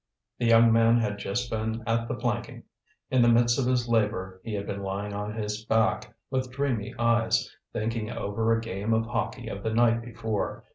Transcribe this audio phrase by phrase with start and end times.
[0.39, 2.63] The young man had just been at the planking.
[3.11, 6.95] In the midst of his labour he had been lying on his back, with dreamy
[6.97, 10.63] eyes, thinking over a game of hockey of the night before.